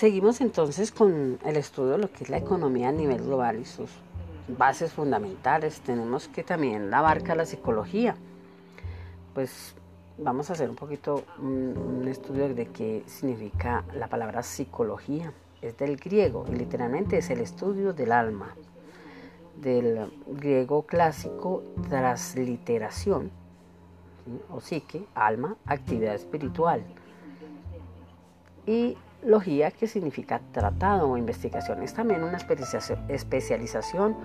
Seguimos 0.00 0.40
entonces 0.40 0.92
con 0.92 1.38
el 1.44 1.56
estudio 1.58 1.90
de 1.90 1.98
lo 1.98 2.10
que 2.10 2.24
es 2.24 2.30
la 2.30 2.38
economía 2.38 2.88
a 2.88 2.92
nivel 2.92 3.20
global 3.20 3.60
y 3.60 3.66
sus 3.66 3.90
bases 4.48 4.94
fundamentales. 4.94 5.82
Tenemos 5.82 6.26
que 6.26 6.42
también 6.42 6.94
abarca 6.94 7.34
la 7.34 7.44
psicología. 7.44 8.16
Pues 9.34 9.74
vamos 10.16 10.48
a 10.48 10.54
hacer 10.54 10.70
un 10.70 10.76
poquito 10.76 11.24
un, 11.38 12.08
estudio 12.08 12.48
de 12.48 12.68
qué 12.68 13.02
significa 13.04 13.84
la 13.94 14.08
palabra 14.08 14.42
psicología. 14.42 15.34
Es 15.60 15.76
del 15.76 15.98
griego 15.98 16.46
y 16.50 16.54
literalmente 16.54 17.18
es 17.18 17.28
el 17.28 17.40
estudio 17.42 17.92
del 17.92 18.12
alma. 18.12 18.56
Del 19.60 20.10
griego 20.28 20.86
clásico 20.86 21.62
transliteración 21.90 23.30
o 24.50 24.62
psique, 24.62 25.04
alma, 25.14 25.58
actividad 25.66 26.14
espiritual. 26.14 26.82
Y 28.66 28.96
logía, 29.24 29.70
que 29.70 29.86
significa 29.86 30.40
tratado 30.52 31.08
o 31.08 31.16
investigación. 31.16 31.82
Es 31.82 31.94
también 31.94 32.22
una 32.22 32.38
especialización, 33.08 34.16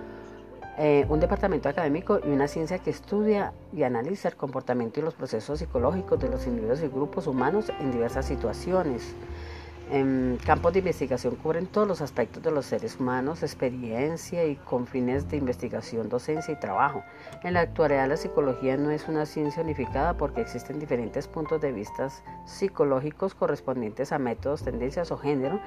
eh, 0.78 1.06
un 1.08 1.20
departamento 1.20 1.68
académico 1.68 2.20
y 2.24 2.28
una 2.28 2.48
ciencia 2.48 2.78
que 2.78 2.90
estudia 2.90 3.52
y 3.74 3.82
analiza 3.82 4.28
el 4.28 4.36
comportamiento 4.36 5.00
y 5.00 5.02
los 5.02 5.14
procesos 5.14 5.58
psicológicos 5.58 6.18
de 6.20 6.28
los 6.28 6.46
individuos 6.46 6.82
y 6.82 6.88
grupos 6.88 7.26
humanos 7.26 7.72
en 7.80 7.92
diversas 7.92 8.26
situaciones. 8.26 9.14
En 9.88 10.38
campos 10.44 10.72
de 10.72 10.80
investigación 10.80 11.36
cubren 11.36 11.68
todos 11.68 11.86
los 11.86 12.00
aspectos 12.00 12.42
de 12.42 12.50
los 12.50 12.66
seres 12.66 12.98
humanos, 12.98 13.44
experiencia 13.44 14.44
y 14.44 14.56
con 14.56 14.88
fines 14.88 15.28
de 15.30 15.36
investigación, 15.36 16.08
docencia 16.08 16.52
y 16.52 16.58
trabajo. 16.58 17.04
En 17.44 17.54
la 17.54 17.60
actualidad 17.60 18.08
la 18.08 18.16
psicología 18.16 18.76
no 18.76 18.90
es 18.90 19.06
una 19.06 19.26
ciencia 19.26 19.62
unificada 19.62 20.14
porque 20.14 20.40
existen 20.40 20.80
diferentes 20.80 21.28
puntos 21.28 21.60
de 21.60 21.70
vista 21.70 22.08
psicológicos 22.46 23.34
correspondientes 23.34 24.10
a 24.10 24.18
métodos, 24.18 24.64
tendencias 24.64 25.12
o 25.12 25.18
género 25.18 25.60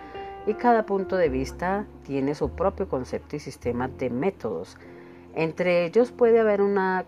y 0.45 0.53
cada 0.55 0.85
punto 0.85 1.15
de 1.15 1.29
vista 1.29 1.85
tiene 2.03 2.35
su 2.35 2.49
propio 2.49 2.89
concepto 2.89 3.37
y 3.37 3.39
sistema 3.39 3.87
de 3.87 4.09
métodos. 4.09 4.77
Entre 5.33 5.85
ellos 5.85 6.11
puede 6.11 6.39
haber 6.39 6.61
una, 6.61 7.05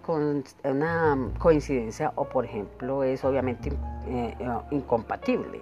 una 0.64 1.18
coincidencia 1.40 2.14
o 2.16 2.24
por 2.26 2.46
ejemplo 2.46 3.04
es 3.04 3.26
obviamente 3.26 3.74
eh, 4.08 4.34
incompatible. 4.70 5.62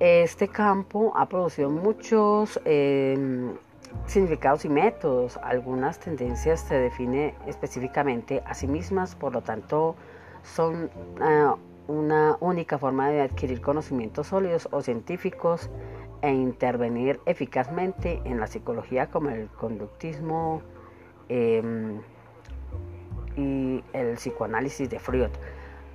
Este 0.00 0.48
campo 0.48 1.12
ha 1.16 1.28
producido 1.28 1.70
muchos 1.70 2.60
em, 2.64 3.54
significados 4.06 4.64
y 4.64 4.68
métodos. 4.68 5.38
Algunas 5.42 6.00
tendencias 6.00 6.60
se 6.60 6.74
definen 6.74 7.34
específicamente 7.46 8.42
a 8.44 8.54
sí 8.54 8.66
mismas, 8.66 9.14
por 9.14 9.32
lo 9.32 9.42
tanto 9.42 9.94
son 10.42 10.90
ah, 11.20 11.56
una 11.86 12.36
única 12.40 12.78
forma 12.78 13.08
de 13.08 13.20
adquirir 13.22 13.60
conocimientos 13.60 14.28
sólidos 14.28 14.68
o 14.72 14.82
científicos 14.82 15.70
e 16.22 16.32
intervenir 16.32 17.20
eficazmente 17.26 18.20
en 18.24 18.40
la 18.40 18.46
psicología 18.46 19.10
como 19.10 19.30
el 19.30 19.48
conductismo 19.48 20.62
em, 21.28 22.00
y 23.36 23.84
el 23.92 24.14
psicoanálisis 24.14 24.88
de 24.90 24.98
Freud 24.98 25.30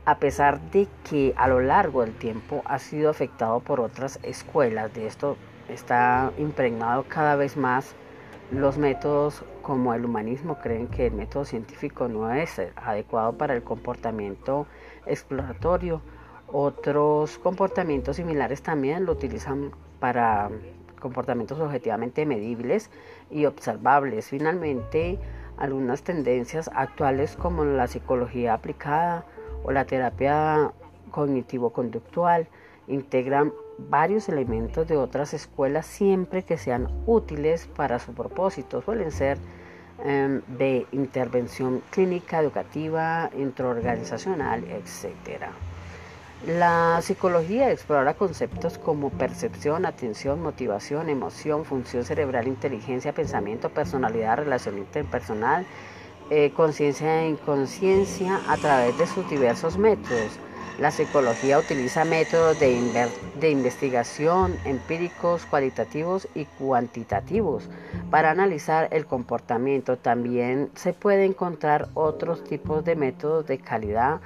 a 0.05 0.19
pesar 0.19 0.59
de 0.71 0.87
que 1.09 1.33
a 1.37 1.47
lo 1.47 1.59
largo 1.59 2.01
del 2.01 2.13
tiempo 2.13 2.61
ha 2.65 2.79
sido 2.79 3.09
afectado 3.09 3.59
por 3.59 3.79
otras 3.79 4.19
escuelas, 4.23 4.93
de 4.93 5.07
esto 5.07 5.37
está 5.67 6.31
impregnado 6.37 7.05
cada 7.07 7.35
vez 7.35 7.57
más 7.57 7.95
los 8.51 8.77
métodos 8.79 9.43
como 9.61 9.93
el 9.93 10.05
humanismo 10.05 10.57
creen 10.59 10.87
que 10.87 11.07
el 11.07 11.13
método 11.13 11.45
científico 11.45 12.07
no 12.07 12.33
es 12.33 12.59
adecuado 12.75 13.33
para 13.33 13.53
el 13.53 13.61
comportamiento 13.61 14.65
exploratorio. 15.05 16.01
Otros 16.47 17.37
comportamientos 17.37 18.15
similares 18.15 18.63
también 18.63 19.05
lo 19.05 19.11
utilizan 19.11 19.71
para 19.99 20.49
comportamientos 20.99 21.59
objetivamente 21.59 22.25
medibles 22.25 22.89
y 23.29 23.45
observables. 23.45 24.29
Finalmente, 24.29 25.19
algunas 25.57 26.01
tendencias 26.01 26.71
actuales 26.73 27.35
como 27.35 27.65
la 27.65 27.85
psicología 27.85 28.55
aplicada, 28.55 29.25
o 29.63 29.71
la 29.71 29.85
terapia 29.85 30.71
cognitivo-conductual 31.11 32.47
integran 32.87 33.53
varios 33.77 34.27
elementos 34.29 34.87
de 34.87 34.97
otras 34.97 35.33
escuelas 35.33 35.85
siempre 35.85 36.43
que 36.43 36.57
sean 36.57 36.89
útiles 37.05 37.67
para 37.75 37.99
su 37.99 38.13
propósito. 38.13 38.81
Suelen 38.81 39.11
ser 39.11 39.37
em, 40.03 40.41
de 40.47 40.85
intervención 40.91 41.81
clínica, 41.91 42.39
educativa, 42.39 43.29
intraorganizacional, 43.37 44.63
etc. 44.65 45.43
La 46.47 46.99
psicología 47.01 47.69
explora 47.69 48.13
conceptos 48.13 48.77
como 48.77 49.09
percepción, 49.09 49.85
atención, 49.85 50.41
motivación, 50.41 51.09
emoción, 51.09 51.65
función 51.65 52.05
cerebral, 52.05 52.47
inteligencia, 52.47 53.13
pensamiento, 53.13 53.69
personalidad, 53.69 54.37
relación 54.37 54.77
interpersonal, 54.77 55.65
eh, 56.29 56.51
conciencia 56.55 57.23
e 57.23 57.29
inconsciencia 57.29 58.39
a 58.47 58.57
través 58.57 58.97
de 58.97 59.07
sus 59.07 59.29
diversos 59.29 59.77
métodos. 59.77 60.39
La 60.79 60.91
psicología 60.91 61.59
utiliza 61.59 62.05
métodos 62.05 62.57
de, 62.59 63.09
de, 63.39 63.49
investigación 63.49 64.55
empíricos, 64.63 65.45
cualitativos 65.45 66.27
y 66.35 66.45
cuantitativos 66.45 67.69
para 68.09 68.31
analizar 68.31 68.87
el 68.91 69.05
comportamiento. 69.05 69.97
También 69.97 70.69
se 70.75 70.93
puede 70.93 71.25
encontrar 71.25 71.89
otros 71.95 72.45
tipos 72.45 72.85
de 72.85 72.95
métodos 72.95 73.45
de 73.45 73.57
calidad 73.57 74.21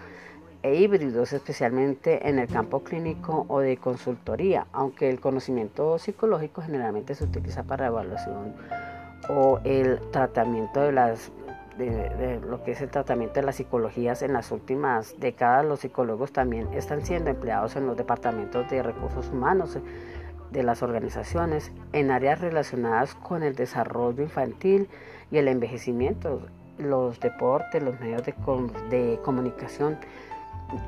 e 0.62 0.76
híbridos, 0.76 1.34
especialmente 1.34 2.30
en 2.30 2.38
el 2.38 2.48
campo 2.48 2.84
clínico 2.84 3.46
o 3.50 3.60
de 3.60 3.78
consultoría, 3.78 4.68
aunque 4.72 5.10
el 5.10 5.20
conocimiento 5.20 5.98
psicológico 5.98 6.62
generalmente 6.62 7.16
se 7.16 7.24
utiliza 7.24 7.64
para 7.64 7.88
evaluación 7.88 8.54
o 9.30 9.60
el 9.64 10.00
tratamiento 10.12 10.82
de 10.82 10.92
las 10.92 11.32
de, 11.78 12.40
lo 12.48 12.64
que 12.64 12.72
es 12.72 12.82
el 12.82 12.90
tratamiento 12.90 13.36
de 13.36 13.46
las 13.46 13.56
psicologías 13.56 14.22
en 14.22 14.34
las 14.34 14.52
últimas 14.52 15.20
décadas, 15.20 15.66
los 15.66 15.80
psicólogos 15.80 16.32
también 16.32 16.72
están 16.74 17.06
siendo 17.06 17.30
empleados 17.30 17.76
en 17.76 17.88
los 17.88 17.98
departamentos 17.98 18.70
de 18.70 18.84
recursos 18.84 19.30
humanos 19.30 19.78
de 20.52 20.64
las 20.64 20.84
organizaciones 20.84 21.72
en 21.94 22.12
áreas 22.12 22.40
relacionadas 22.40 23.16
con 23.16 23.42
el 23.44 23.56
desarrollo 23.56 24.22
infantil 24.22 24.88
y 25.32 25.38
el 25.38 25.48
envejecimiento, 25.48 26.42
los 26.78 27.20
deportes, 27.20 27.82
los 27.82 28.00
medios 28.00 28.24
de, 28.24 28.36
de 28.90 29.20
comunicación, 29.24 29.98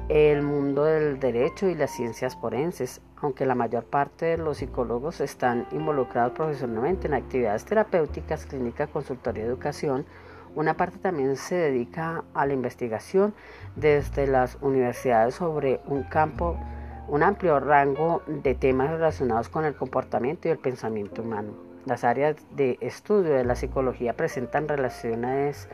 el 0.08 0.42
mundo 0.44 0.84
del 0.84 1.20
derecho 1.20 1.68
y 1.68 1.76
las 1.76 1.92
ciencias 1.92 2.36
forenses, 2.36 3.02
aunque 3.22 3.46
la 3.46 3.56
mayor 3.56 3.86
parte 3.86 4.26
de 4.26 4.38
los 4.38 4.58
psicólogos 4.58 5.20
están 5.20 5.68
involucrados 5.72 6.34
profesionalmente 6.34 7.08
en 7.08 7.16
actividades 7.16 7.66
terapéuticas, 7.66 8.46
clínica, 8.46 8.88
consultoría, 8.88 9.46
educación, 9.46 10.06
una 10.56 10.76
parte 10.76 10.98
también 10.98 11.36
se 11.36 11.56
dedica 11.56 12.24
a 12.34 12.46
la 12.46 12.54
investigación 12.54 13.34
desde 13.76 14.26
las 14.26 14.58
universidades 14.62 15.36
sobre 15.36 15.82
un 15.86 16.04
campo, 16.04 16.58
un 17.08 17.24
amplio 17.24 17.60
rango 17.60 18.22
de 18.26 18.56
temas 18.56 18.90
relacionados 18.90 19.50
con 19.50 19.66
el 19.66 19.76
comportamiento 19.76 20.48
y 20.48 20.52
el 20.52 20.58
pensamiento 20.58 21.22
humano. 21.22 21.54
Las 21.86 22.04
áreas 22.04 22.38
de 22.56 22.80
estudio 22.82 23.34
de 23.34 23.46
la 23.46 23.56
psicología 23.56 24.14
presentan 24.14 24.68
relaciones 24.68 25.70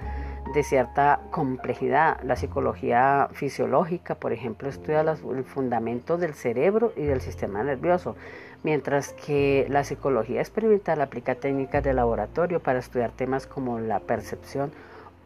de 0.53 0.63
cierta 0.63 1.21
complejidad. 1.31 2.19
La 2.23 2.35
psicología 2.35 3.29
fisiológica, 3.31 4.15
por 4.15 4.33
ejemplo, 4.33 4.67
estudia 4.67 5.01
el 5.01 5.43
fundamento 5.45 6.17
del 6.17 6.33
cerebro 6.33 6.91
y 6.97 7.03
del 7.03 7.21
sistema 7.21 7.63
nervioso, 7.63 8.17
mientras 8.63 9.13
que 9.13 9.65
la 9.69 9.83
psicología 9.83 10.41
experimental 10.41 11.01
aplica 11.01 11.35
técnicas 11.35 11.83
de 11.83 11.93
laboratorio 11.93 12.59
para 12.59 12.79
estudiar 12.79 13.11
temas 13.11 13.47
como 13.47 13.79
la 13.79 13.99
percepción 13.99 14.71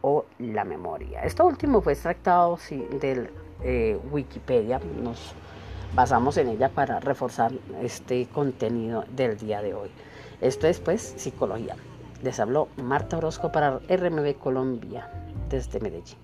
o 0.02 0.24
la 0.38 0.64
memoria. 0.64 1.22
Esto 1.22 1.46
último 1.46 1.80
fue 1.80 1.92
extractado 1.92 2.56
sí, 2.56 2.86
del 3.00 3.30
eh, 3.62 3.98
Wikipedia, 4.10 4.80
nos 5.02 5.34
basamos 5.94 6.36
en 6.36 6.48
ella 6.48 6.68
para 6.68 7.00
reforzar 7.00 7.52
este 7.82 8.26
contenido 8.26 9.04
del 9.10 9.36
día 9.36 9.62
de 9.62 9.74
hoy. 9.74 9.90
Esto 10.40 10.66
es 10.66 10.80
pues 10.80 11.14
psicología. 11.16 11.76
Les 12.22 12.38
habló 12.40 12.68
Marta 12.76 13.18
Orozco 13.18 13.52
para 13.52 13.78
RMB 13.78 14.34
Colombia 14.38 15.10
desde 15.48 15.80
Medellín. 15.80 16.18